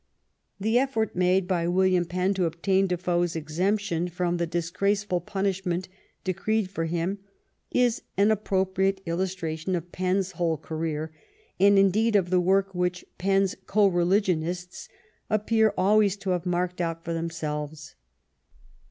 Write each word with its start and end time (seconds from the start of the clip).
The 0.59 0.79
effort 0.79 1.15
made 1.15 1.47
by 1.47 1.67
William 1.67 2.05
Penn 2.05 2.33
to 2.33 2.45
obtain 2.45 2.87
Defoe's 2.87 3.35
exemption 3.35 4.07
from 4.09 4.37
the 4.37 4.47
disgraceful 4.47 5.21
punishment 5.21 5.87
decreed 6.23 6.71
for 6.71 6.85
him 6.85 7.19
is 7.69 8.01
an 8.17 8.31
appropriate 8.31 8.99
illustration 9.05 9.75
of 9.75 9.91
Penn's 9.91 10.31
whole 10.31 10.57
career, 10.57 11.11
and 11.59 11.77
indeed 11.77 12.15
of 12.15 12.31
the 12.31 12.41
work 12.41 12.73
which 12.73 13.05
Penn's 13.19 13.55
co 13.67 13.85
religionists 13.85 14.89
appear 15.29 15.71
always 15.77 16.17
to 16.17 16.31
have 16.31 16.47
marked 16.47 16.81
out 16.81 17.05
for 17.05 17.13
themselves. 17.13 17.93